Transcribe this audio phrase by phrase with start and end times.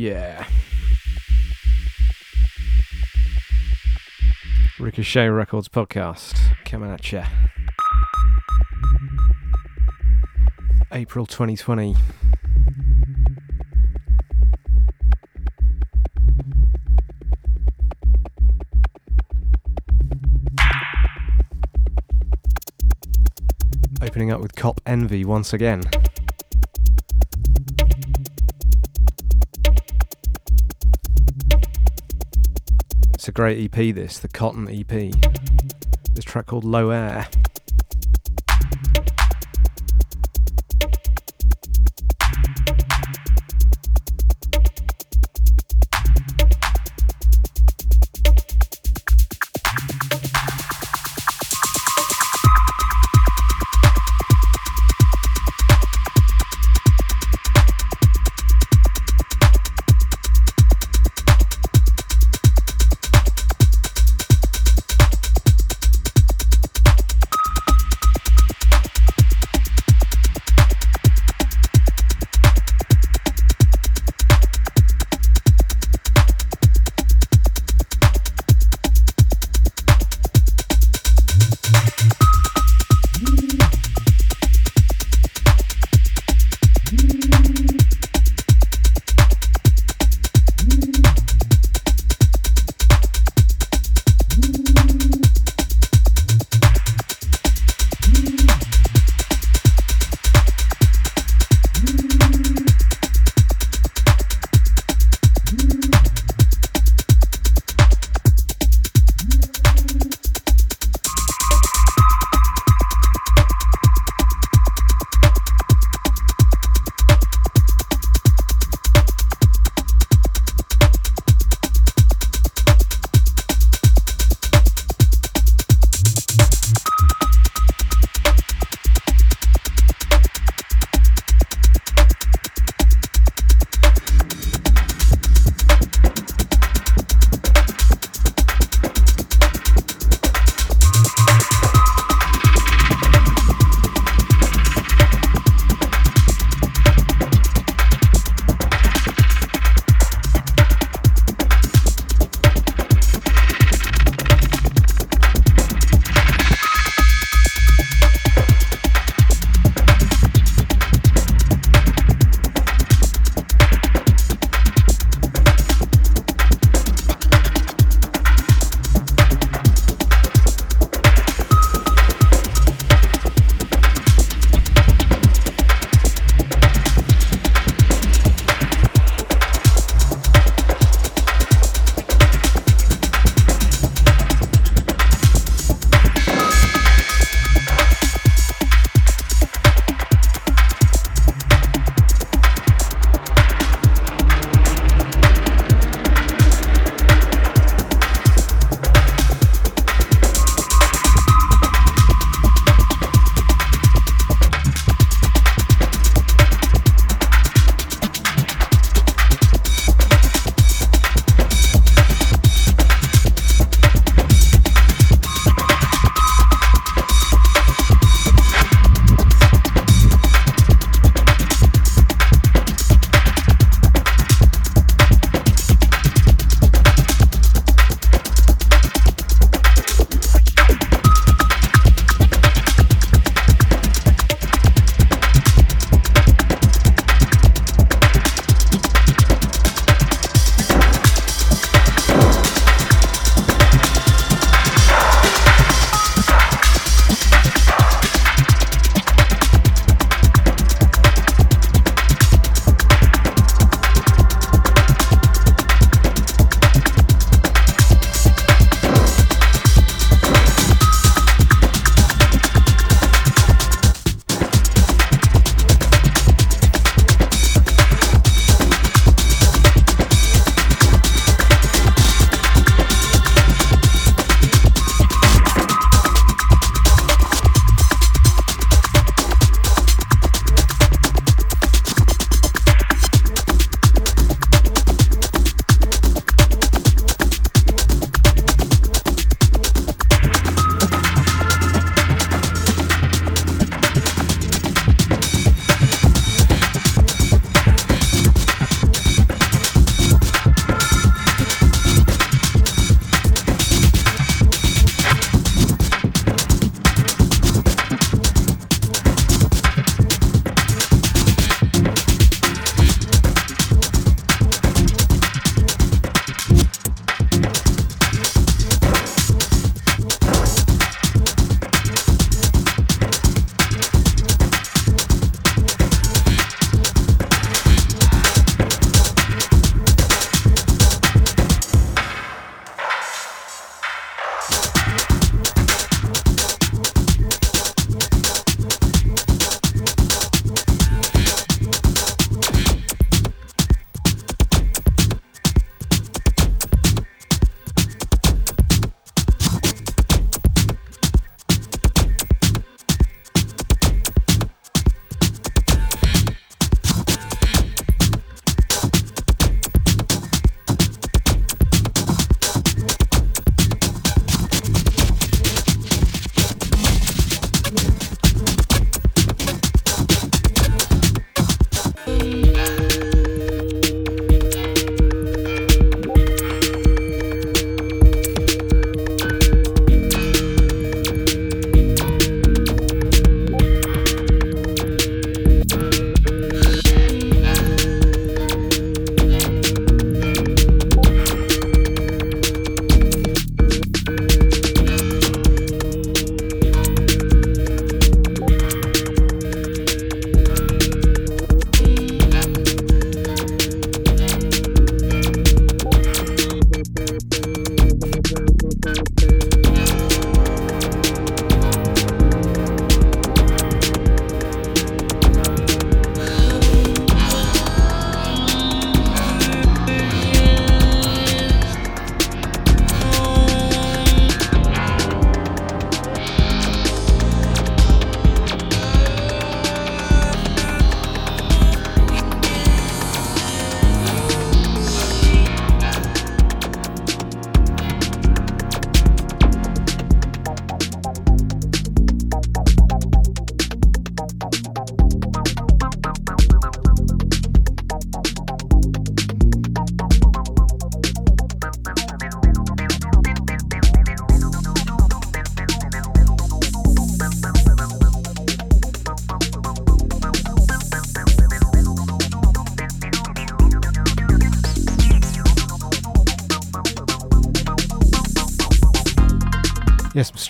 [0.00, 0.46] yeah.
[4.78, 7.22] Ricochet Records podcast coming at you.
[10.90, 11.96] April 2020.
[24.00, 25.82] Opening up with Cop Envy once again.
[33.40, 35.10] Great EP, this, the Cotton EP.
[36.12, 37.26] This track called Low Air.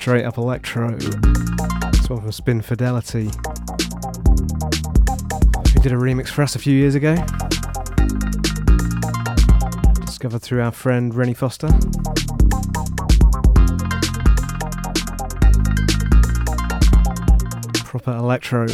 [0.01, 0.97] Straight up electro.
[0.97, 3.25] This one from Spin Fidelity.
[3.25, 3.31] He
[5.81, 7.17] did a remix for us a few years ago.
[10.07, 11.69] Discovered through our friend Rennie Foster.
[17.85, 18.69] Proper electro.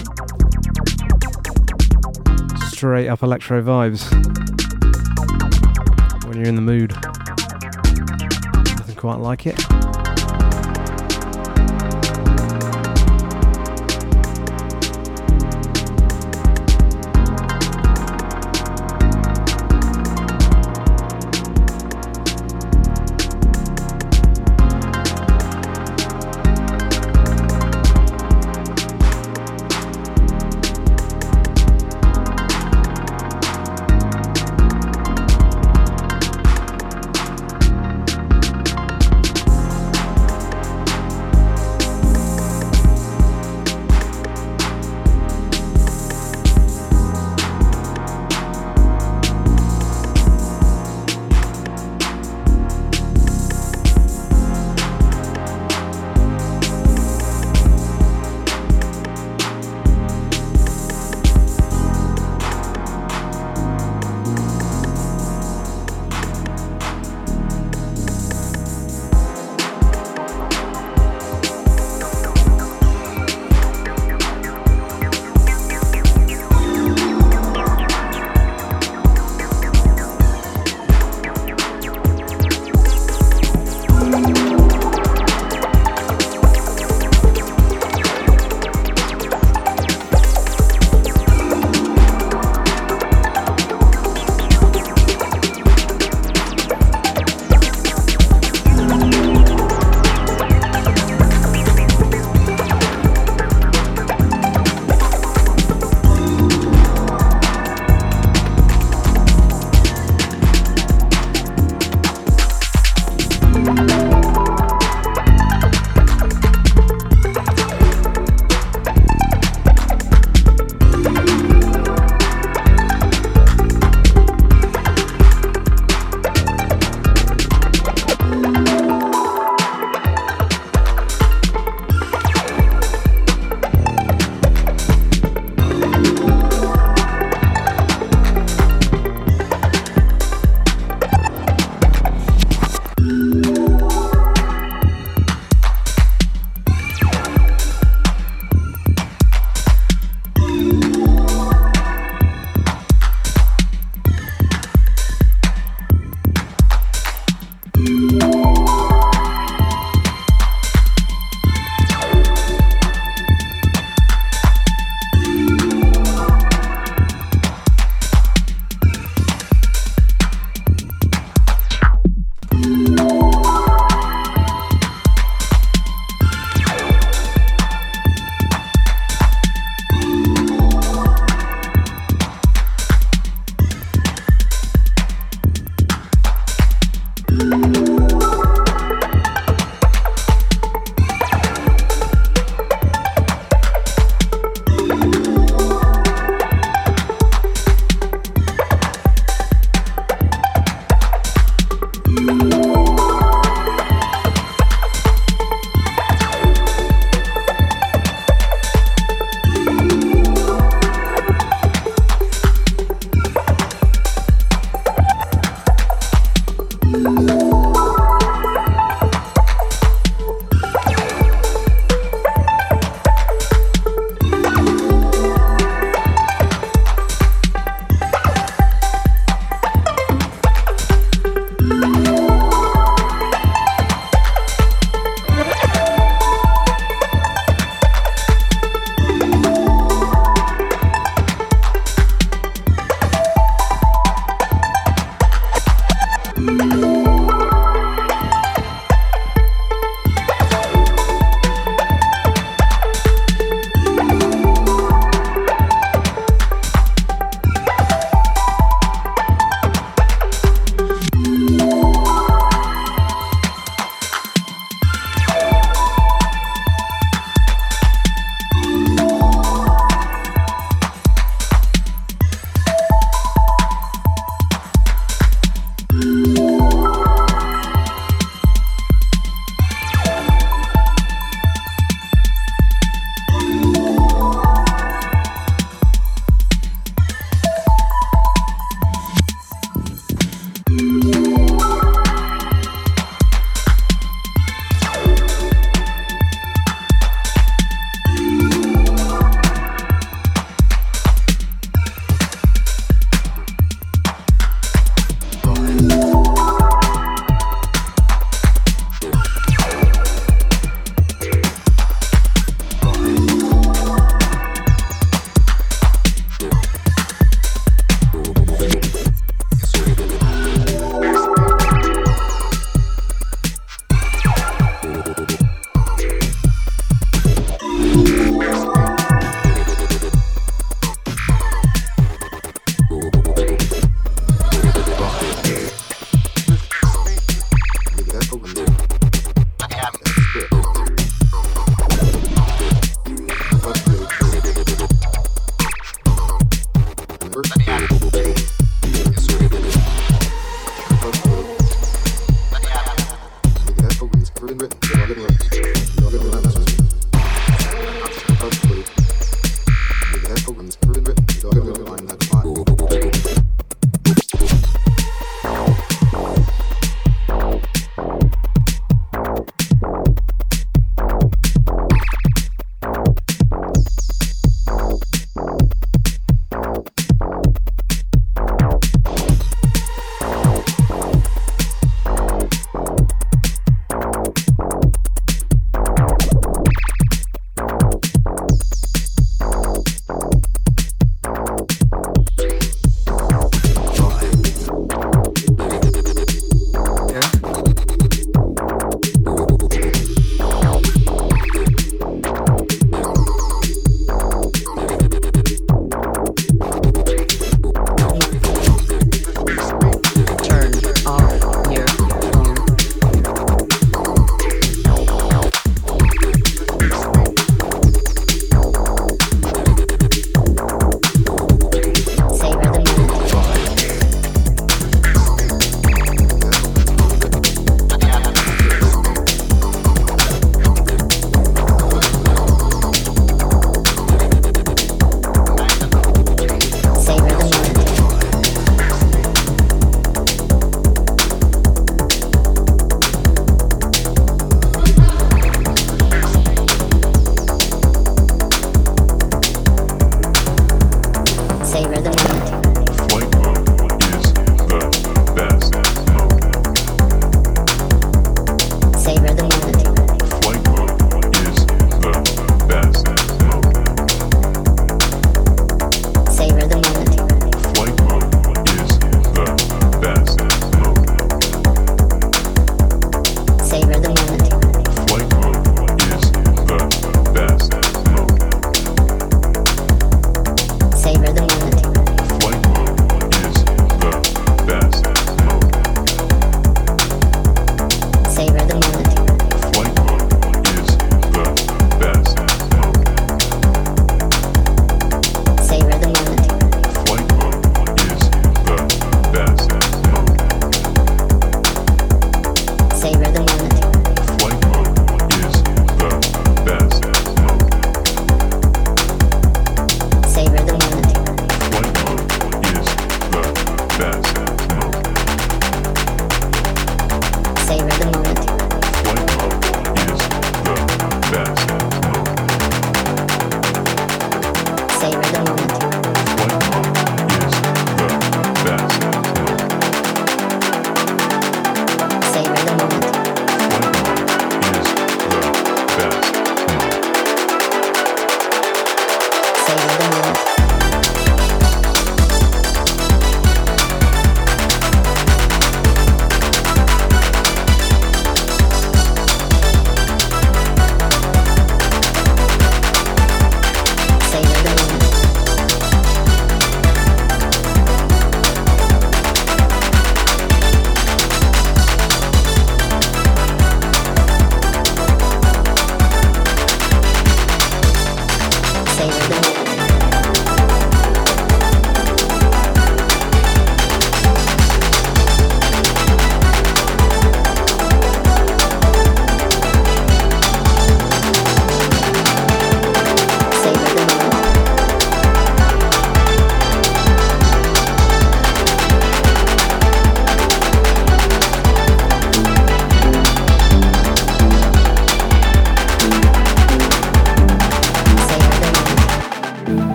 [2.68, 4.08] Straight up electro vibes.
[6.28, 6.92] When you're in the mood.
[8.78, 9.75] Nothing quite like it.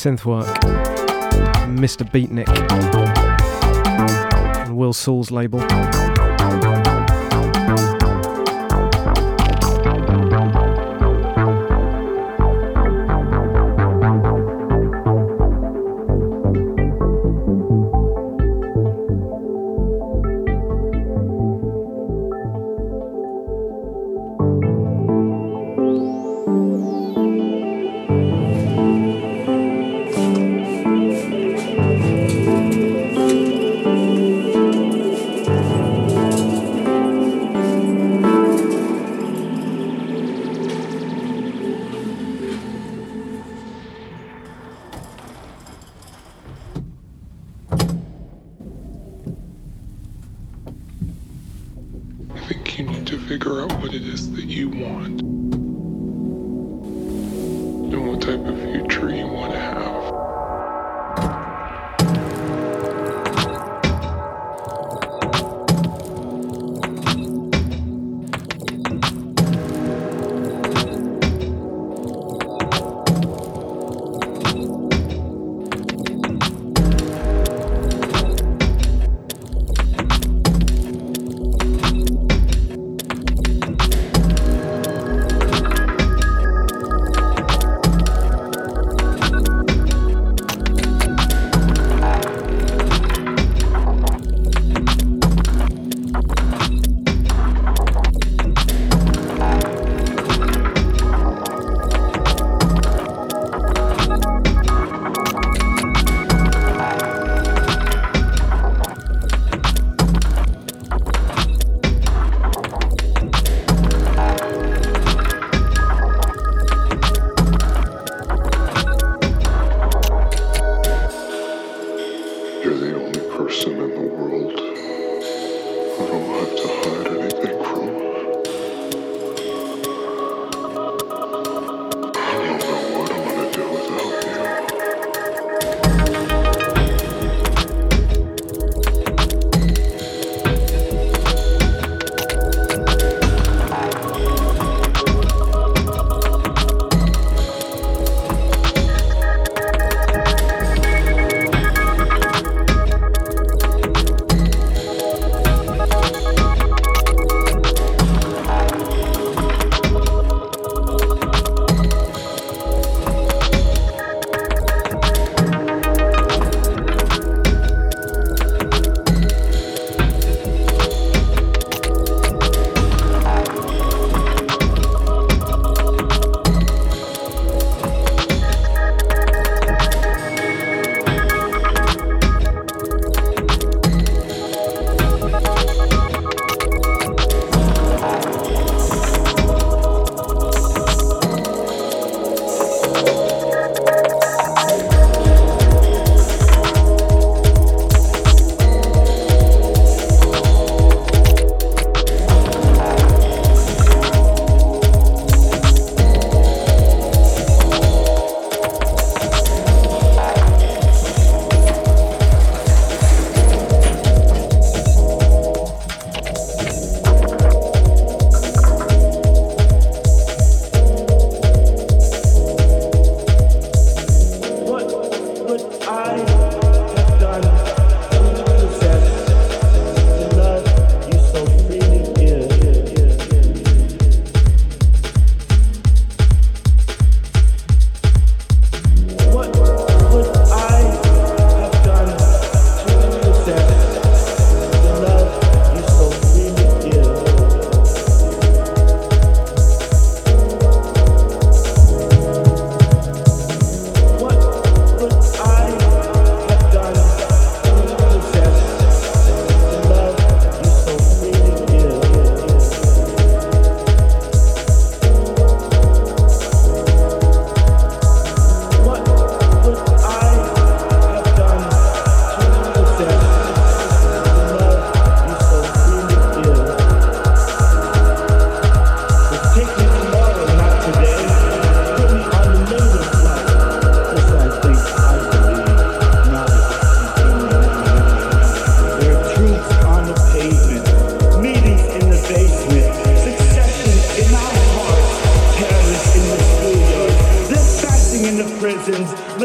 [0.00, 0.46] Synth work.
[1.76, 2.10] Mr.
[2.10, 2.48] Beatnik
[4.66, 5.60] and Will Saul's label.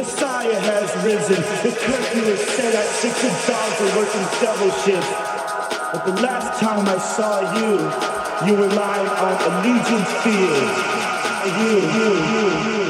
[0.06, 1.42] Messiah has risen.
[1.66, 5.10] The curfew is set at six and dogs are working double shifts.
[5.92, 7.82] But the last time I saw you,
[8.46, 10.70] you were lying on Allegiance Field.
[11.58, 12.85] You, you, you, you.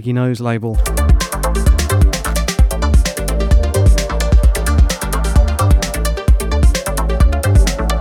[0.00, 0.76] Craigie Knowes label.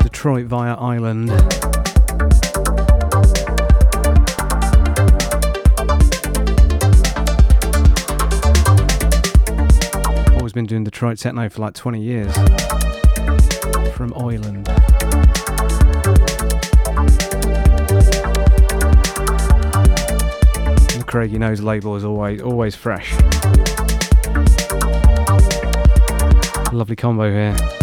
[0.02, 1.30] Detroit via Island.
[10.38, 12.34] Always been doing Detroit techno for like 20 years.
[13.94, 15.59] from Oiland.
[21.10, 23.14] Craigie Knowes label is always always fresh.
[26.72, 27.79] Lovely combo here.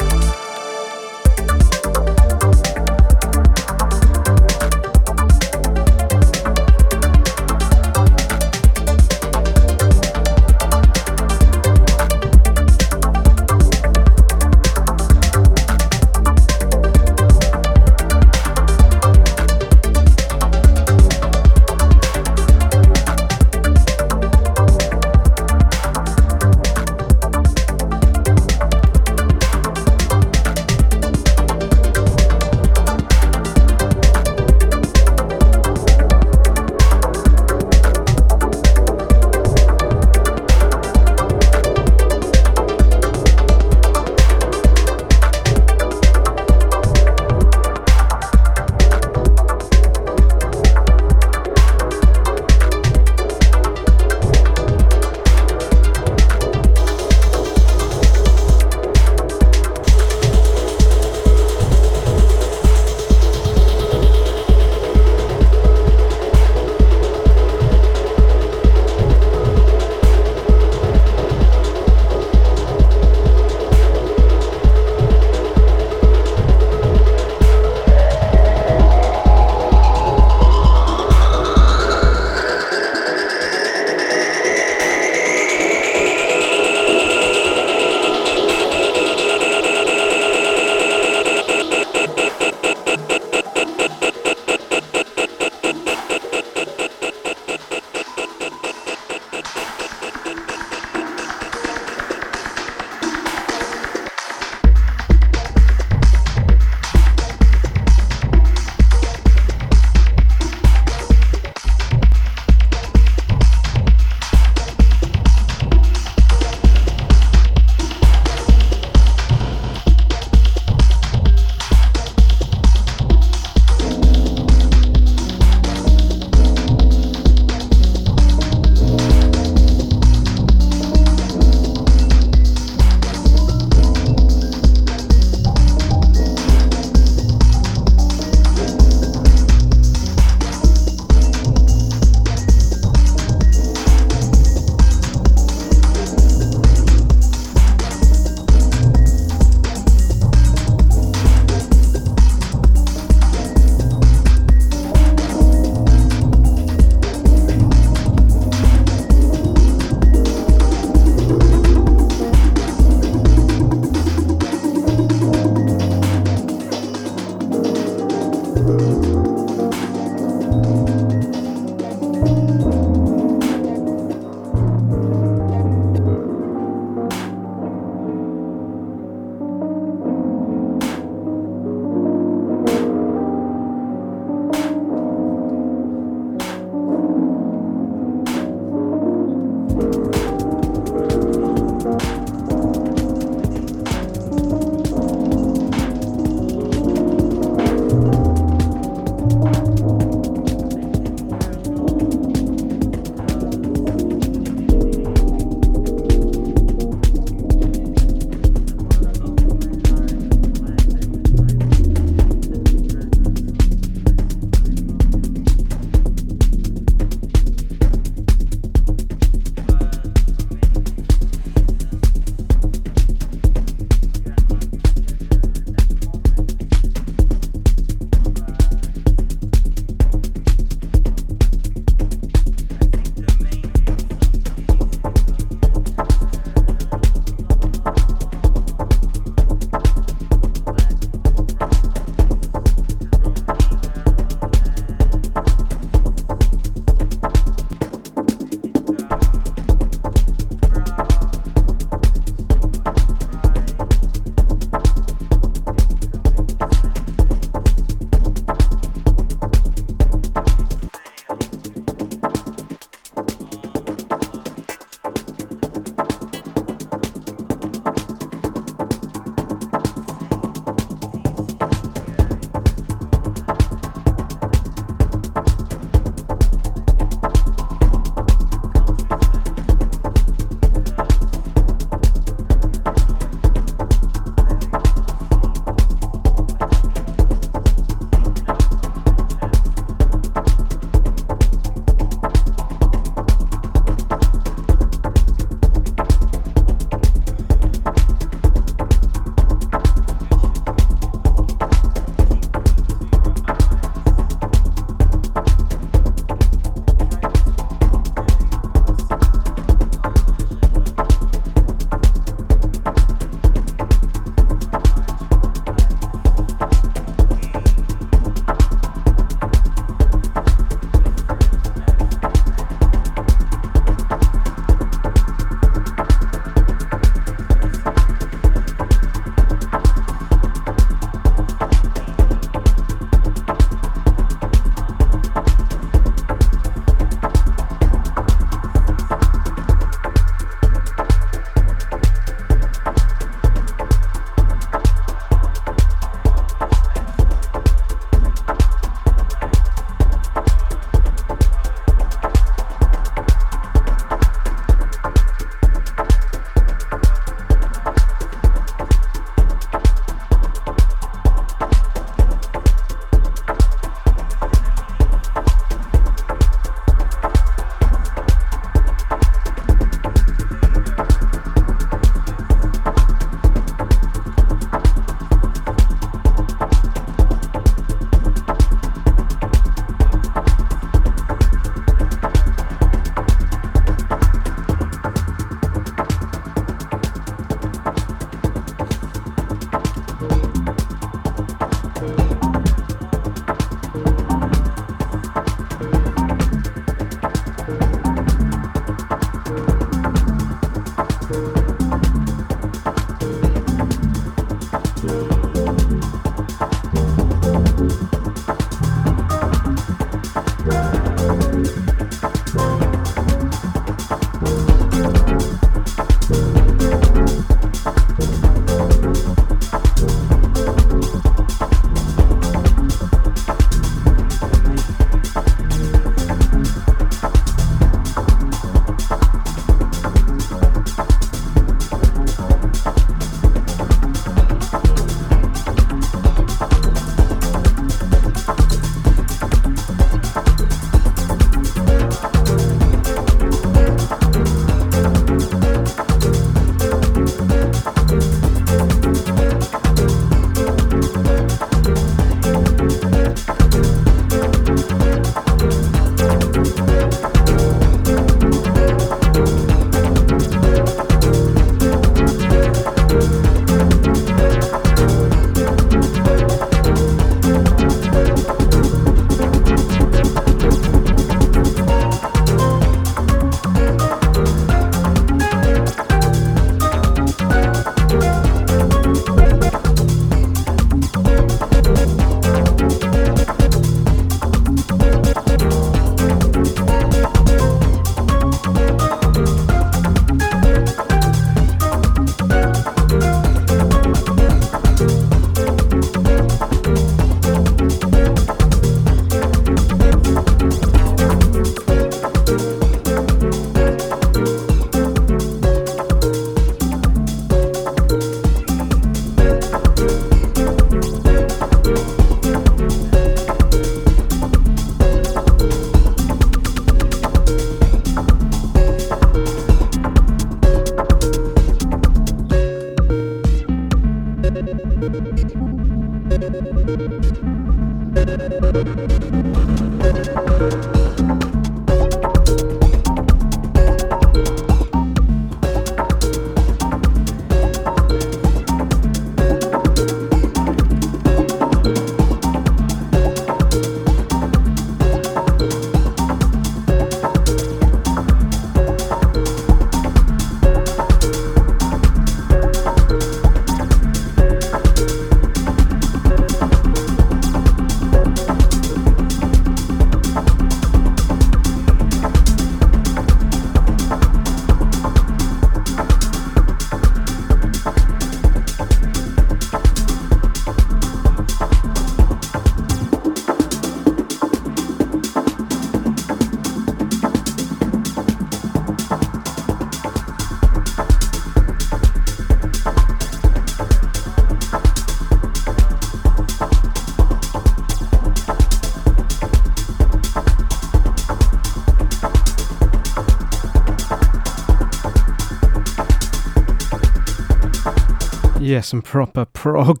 [598.92, 600.00] Some proper prog.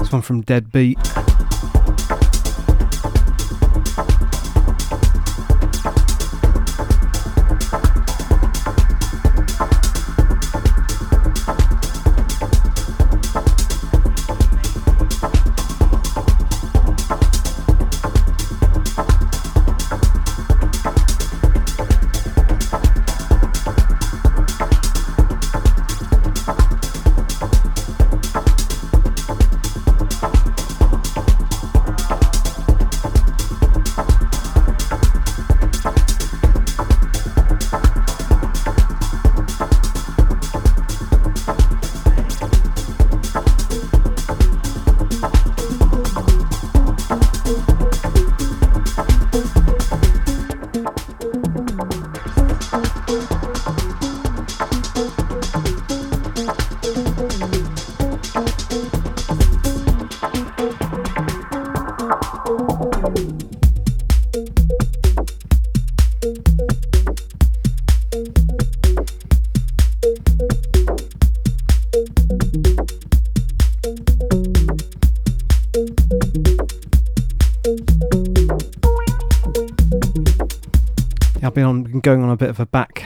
[0.00, 0.98] This one from Deadbeat.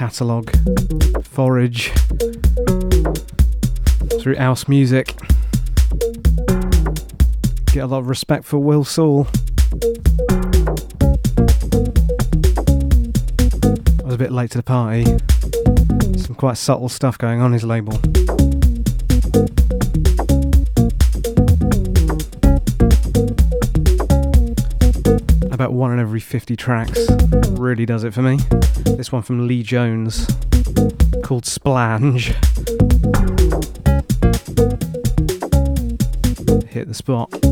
[0.09, 0.51] Catalogue
[1.23, 1.93] forage
[4.19, 5.15] through house music.
[7.73, 9.27] Get a lot of respect for Will Saul.
[14.01, 15.05] I was a bit late to the party.
[16.19, 18.01] Some quite subtle stuff going on his label.
[26.29, 27.07] 50 tracks
[27.53, 28.37] really does it for me.
[28.99, 30.27] This one from Lee Jones
[31.25, 32.35] called Splange.
[36.69, 37.48] Hit the spot.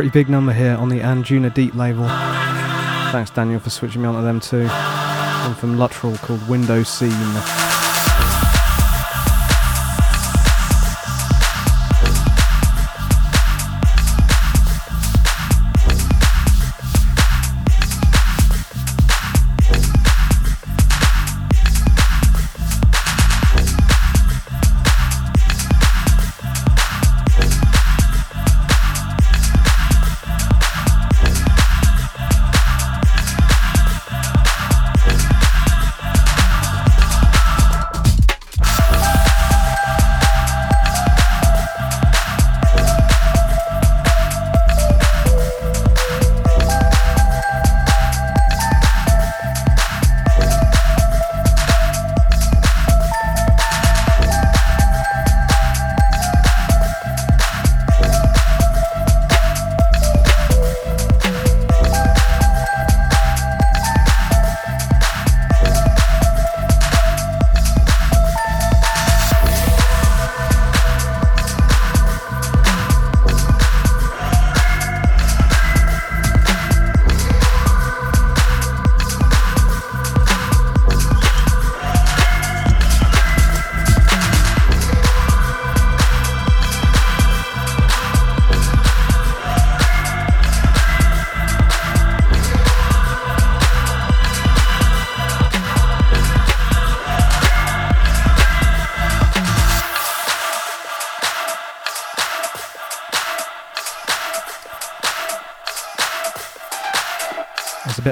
[0.00, 2.08] Pretty big number here on the Anjuna Deep label.
[3.12, 4.66] Thanks, Daniel, for switching me on to them too.
[4.66, 7.69] One from Luttrell called Window Scene.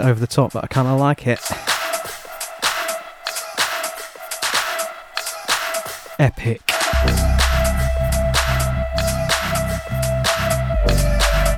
[0.08, 1.38] Over the top, but I kind of like it.
[6.18, 6.62] Epic.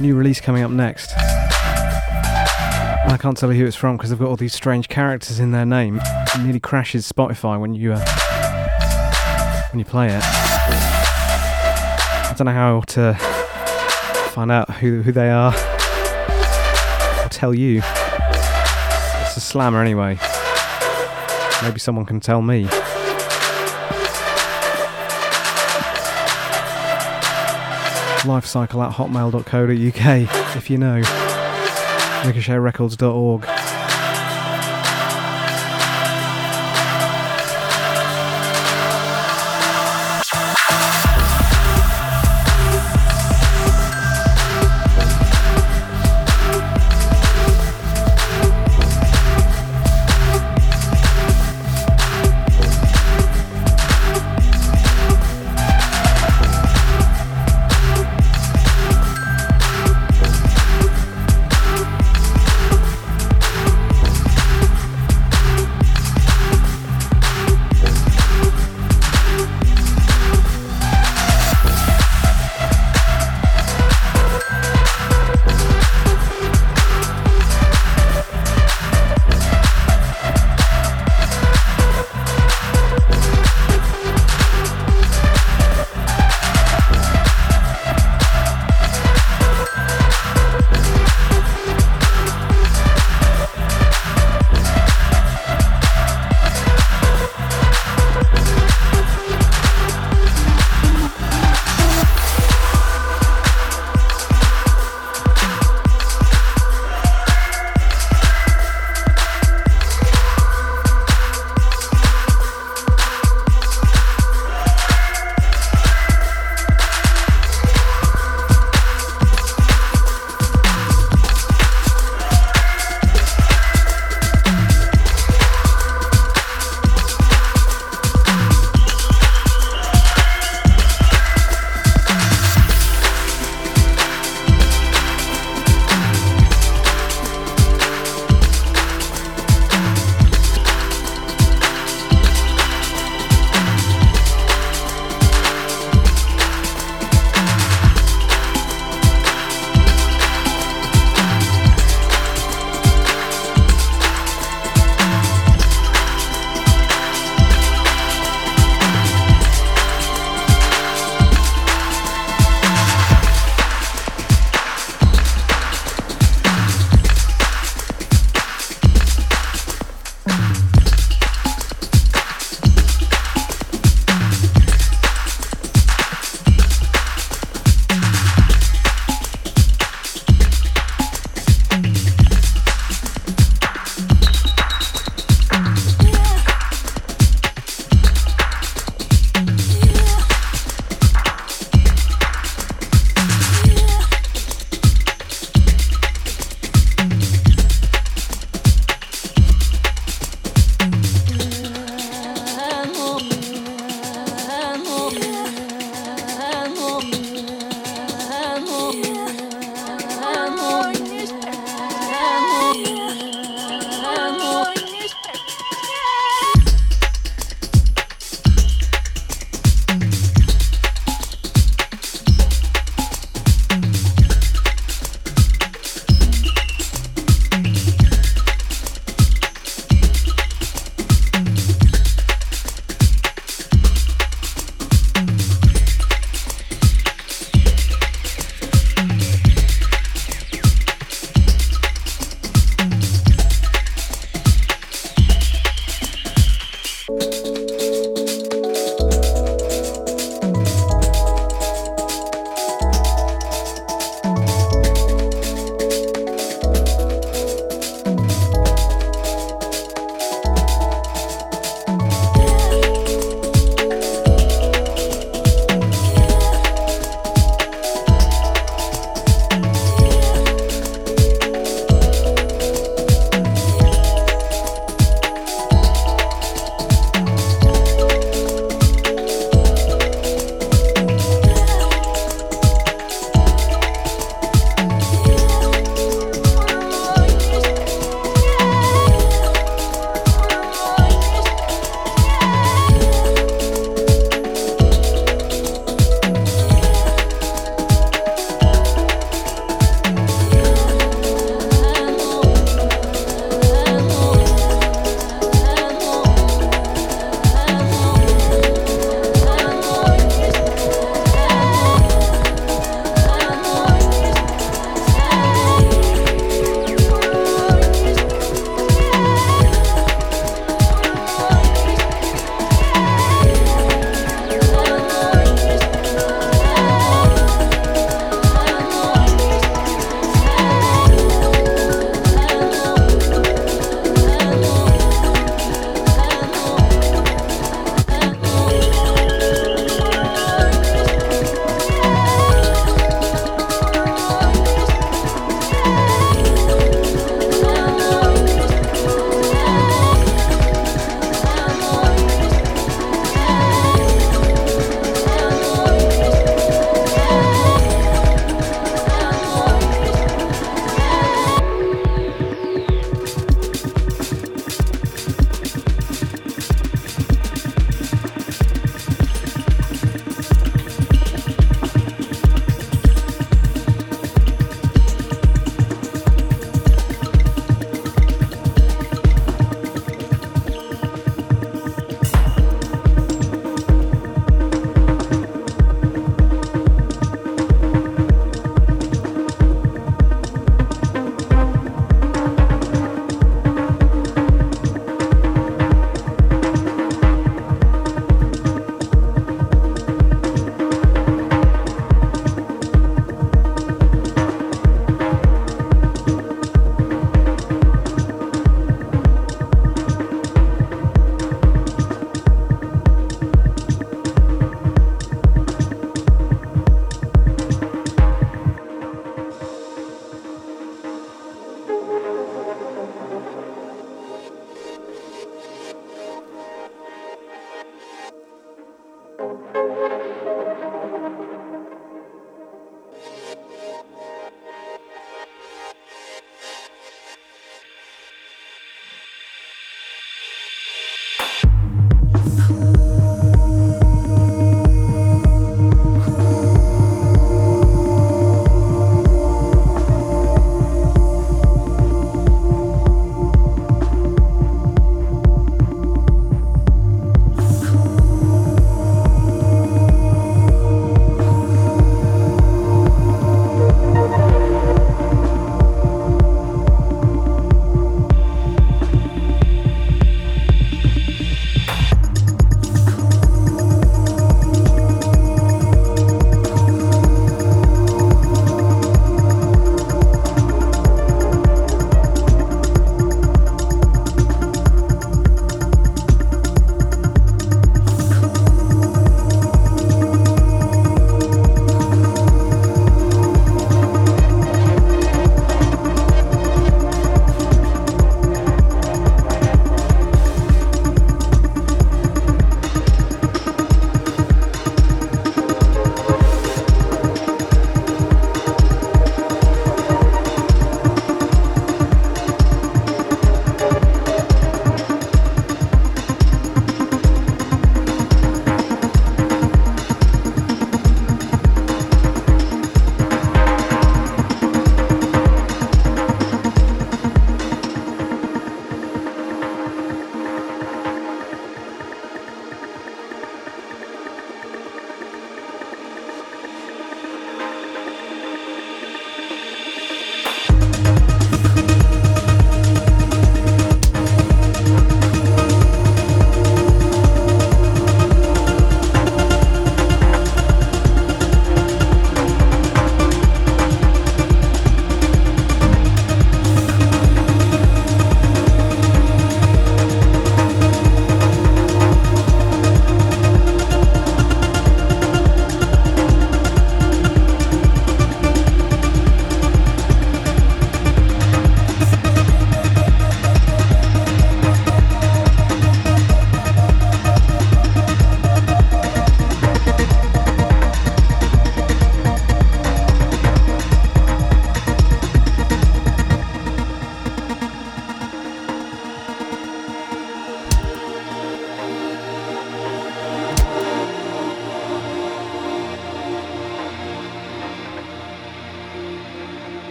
[0.00, 1.12] New release coming up next.
[1.16, 5.50] I can't tell you who it's from because they've got all these strange characters in
[5.50, 6.00] their name.
[6.02, 10.22] It nearly crashes Spotify when you uh, when you play it.
[12.24, 13.14] I don't know how to
[14.32, 15.52] find out who who they are.
[17.22, 17.82] I'll tell you
[19.48, 20.18] slammer anyway.
[21.62, 22.64] Maybe someone can tell me.
[28.24, 31.00] Lifecycle at hotmail.co.uk if you know.
[32.22, 33.57] RicochetRecords.org.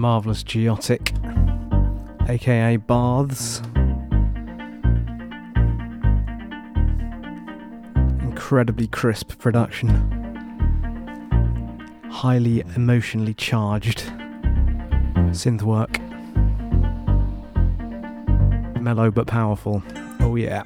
[0.00, 1.12] marvellous Geotic,
[2.26, 3.60] aka Baths.
[8.22, 9.88] Incredibly crisp production,
[12.10, 14.04] highly emotionally charged
[15.32, 16.00] synth work,
[18.80, 19.82] mellow but powerful.
[20.20, 20.64] Oh, yeah.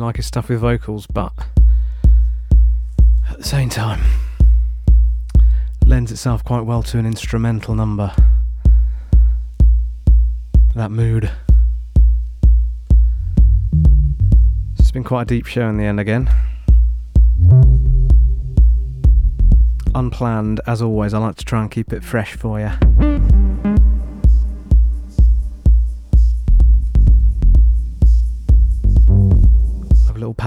[0.00, 1.32] Like his stuff with vocals, but
[3.30, 4.00] at the same time,
[5.84, 8.12] lends itself quite well to an instrumental number.
[10.74, 11.30] That mood.
[14.78, 16.28] It's been quite a deep show in the end again.
[19.94, 23.37] Unplanned, as always, I like to try and keep it fresh for you.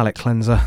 [0.10, 0.60] Cleanser.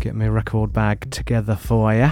[0.00, 2.10] Get my record bag together for you.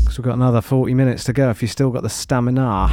[0.00, 2.88] Because we've got another 40 minutes to go if you've still got the stamina.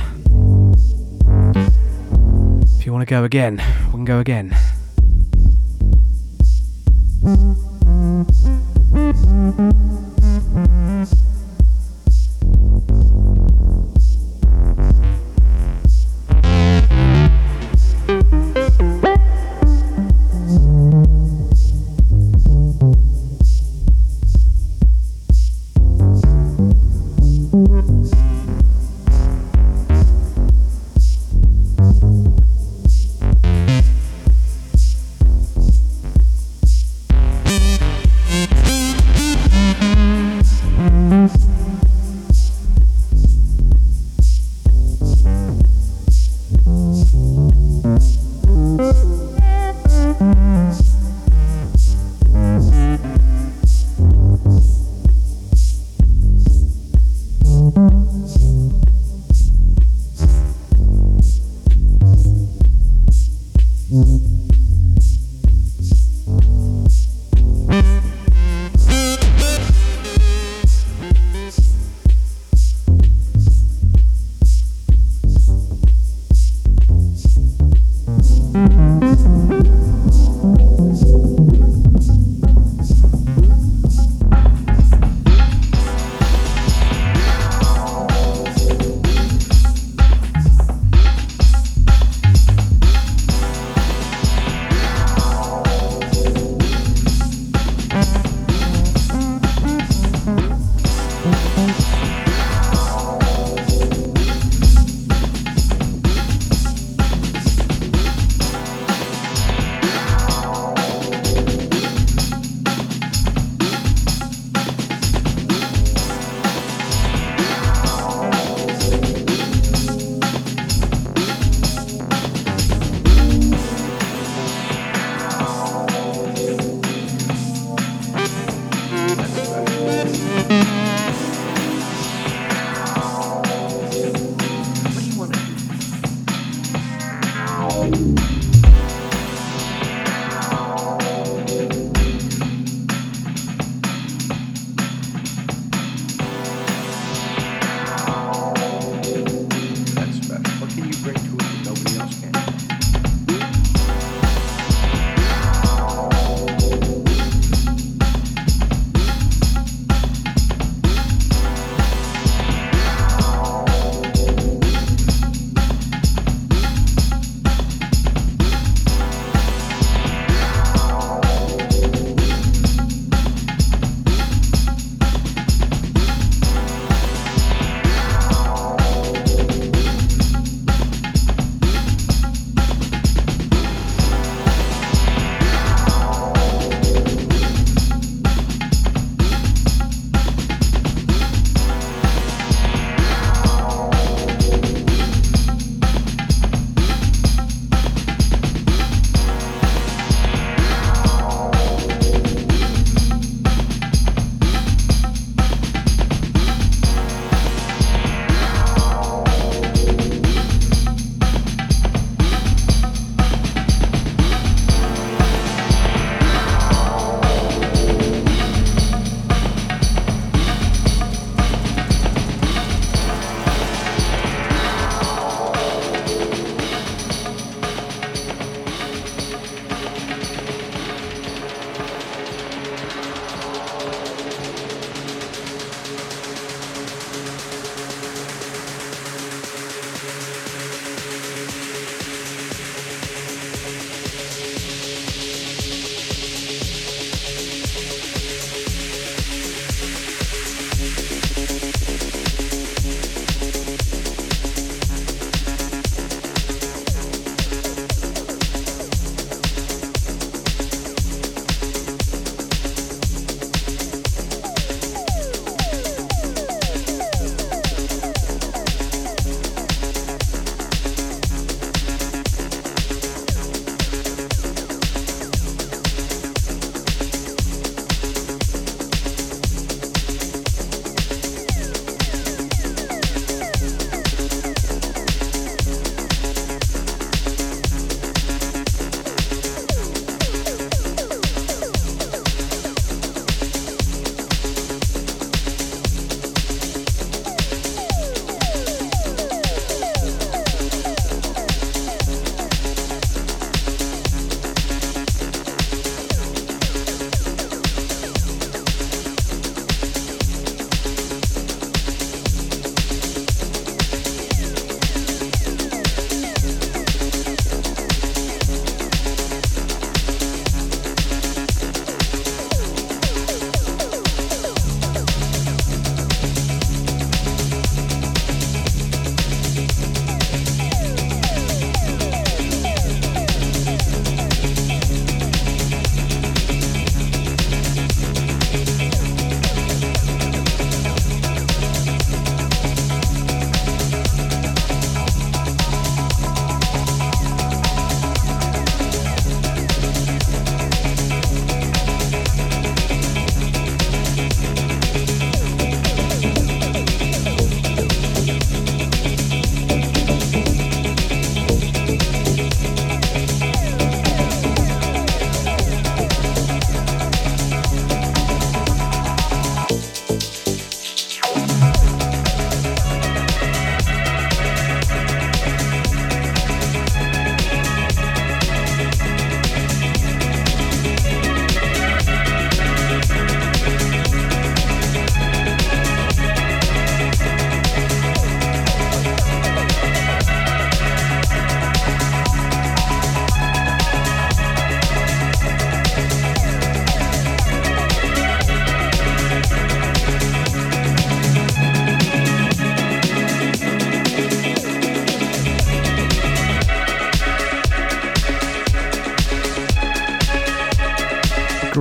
[2.77, 4.53] If you want to go again, we can go again.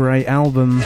[0.08, 0.78] Great album.
[0.78, 0.84] You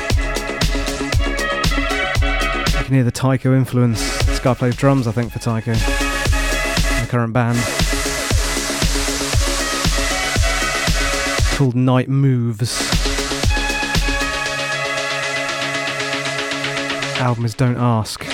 [2.84, 4.00] can hear the Tycho influence.
[4.24, 7.56] This guy plays drums, I think, for Tycho, the current band.
[11.56, 12.72] called Night Moves.
[17.20, 18.31] Album is Don't Ask.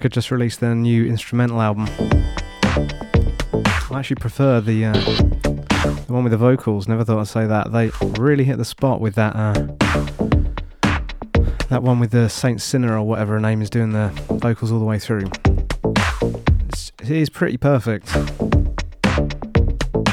[0.00, 1.86] Tycho just released their new instrumental album.
[3.90, 6.88] I actually prefer the, uh, the one with the vocals.
[6.88, 7.70] Never thought I'd say that.
[7.70, 9.36] They really hit the spot with that.
[9.36, 9.52] Uh,
[11.68, 14.78] that one with the Saint Sinner or whatever her name is doing the vocals all
[14.78, 15.28] the way through.
[16.70, 18.06] It's, it is pretty perfect.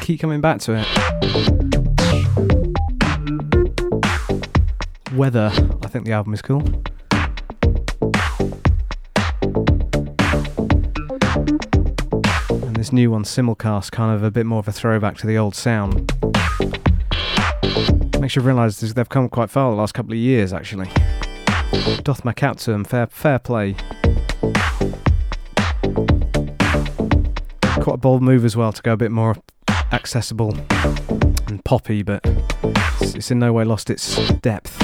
[0.02, 0.86] Keep coming back to it.
[5.14, 5.50] Weather,
[5.82, 6.62] I think the album is cool.
[12.88, 15.56] This new one, Simulcast, kind of a bit more of a throwback to the old
[15.56, 16.10] sound.
[18.18, 20.90] Makes you realise they've come quite far the last couple of years, actually.
[22.04, 23.76] Doth to them, fair, fair play.
[27.82, 29.36] Quite a bold move as well to go a bit more
[29.92, 30.56] accessible
[31.48, 32.22] and poppy, but
[33.02, 34.78] it's in no way lost its depth.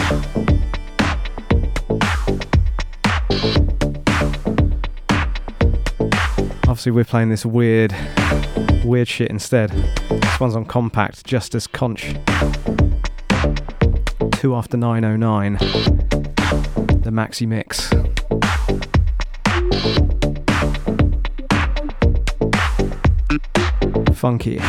[6.74, 7.94] Obviously we're playing this weird,
[8.84, 9.70] weird shit instead.
[10.10, 12.16] This one's on Kompakt, just as conch.
[14.40, 15.54] Two after 909,
[17.04, 17.90] the maxi mix.
[24.16, 24.60] Funky.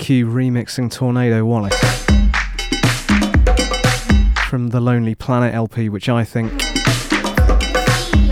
[0.00, 1.78] IQ remixing Tornado Wallace
[4.48, 6.50] from the Lonely Planet LP, which I think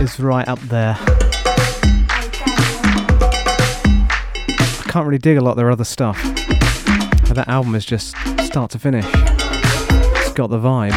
[0.01, 0.97] is right up there.
[4.49, 8.16] I can't really dig a lot of their other stuff, but that album is just
[8.40, 9.05] start to finish.
[9.07, 10.95] It's got the vibe.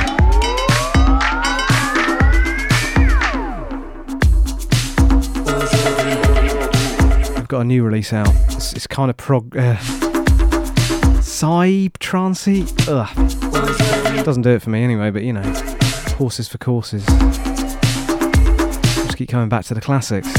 [7.38, 8.34] I've got a new release out.
[8.52, 9.58] It's, it's kind of prog.
[9.58, 9.76] Uh,
[11.42, 12.72] Psy trancey.
[12.88, 14.24] Ugh.
[14.24, 15.42] Doesn't do it for me anyway, but you know,
[16.20, 17.04] horses for courses.
[18.94, 20.32] Just keep coming back to the classics.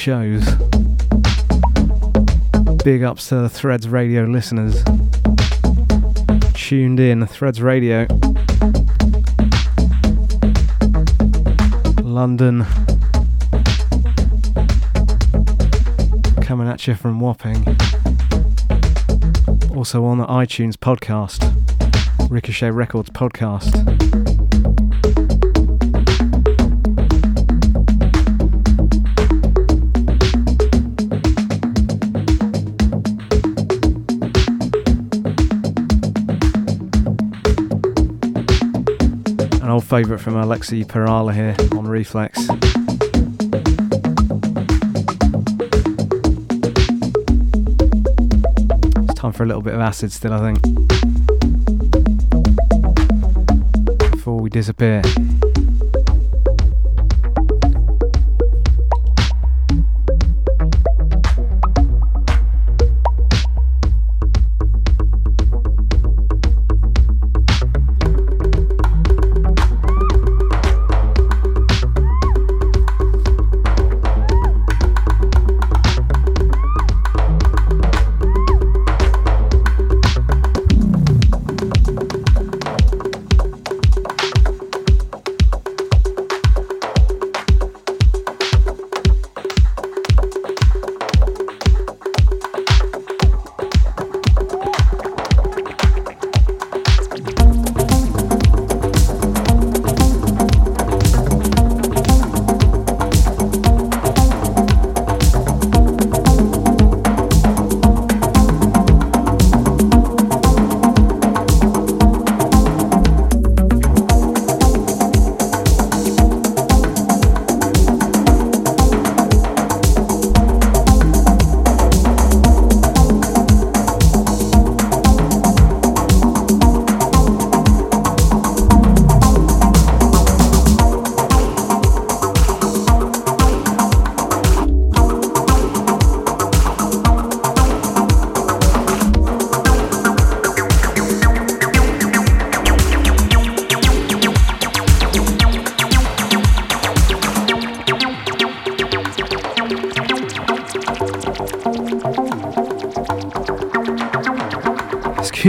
[0.00, 0.46] Shows.
[2.82, 4.82] Big ups to the Threads Radio listeners.
[6.54, 8.06] Tuned in, Threads Radio.
[12.02, 12.64] London.
[16.40, 17.62] Coming at you from Wapping.
[19.76, 21.44] Also on the iTunes podcast,
[22.30, 24.49] Ricochet Records podcast.
[39.90, 42.38] Favourite from Aleksi Perälä here on Rephlex.
[48.98, 50.60] It's time for a little bit of acid still, I think.
[54.12, 55.02] Before we disappear.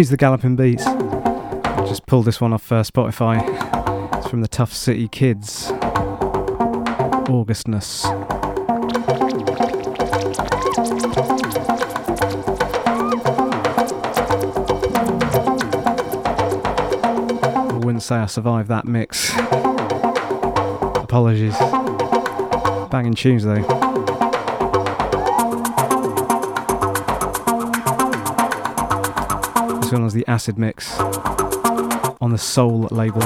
[0.01, 0.83] Excuse the galloping beats.
[1.87, 3.39] Just pulled this one off uh, Spotify.
[4.17, 5.69] It's from the Tough City Kids.
[7.29, 8.03] Augustness.
[8.05, 8.15] I
[17.83, 19.35] wouldn't say I survived that mix.
[20.97, 21.59] Apologies.
[22.89, 23.90] Banging tunes though.
[29.91, 30.97] This one was the acid mix
[32.21, 33.19] on the Soul label.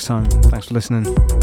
[0.00, 1.39] Next time, thanks for listening.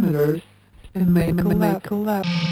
[0.00, 0.42] Kilometers
[0.94, 1.14] and
[1.90, 2.51] a left.